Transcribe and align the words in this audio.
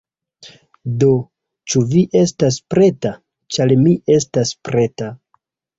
Do, 1.03 1.09
ĉu 1.73 1.83
vi 1.93 2.03
estas 2.23 2.59
preta? 2.75 3.15
ĉar 3.57 3.79
mi 3.87 3.99
estas 4.21 4.59
preta! 4.71 5.17